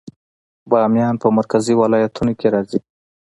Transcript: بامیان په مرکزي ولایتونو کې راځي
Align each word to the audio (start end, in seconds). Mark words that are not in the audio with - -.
بامیان 0.69 1.15
په 1.21 1.27
مرکزي 1.37 1.73
ولایتونو 1.81 2.31
کې 2.39 2.47
راځي 2.53 2.79